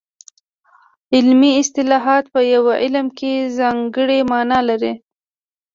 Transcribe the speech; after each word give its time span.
علمي 1.15 1.51
اصطلاحات 1.61 2.25
په 2.33 2.39
یو 2.53 2.63
علم 2.81 3.07
کې 3.17 3.33
ځانګړې 3.57 4.19
مانا 4.31 4.59
لري 4.69 4.93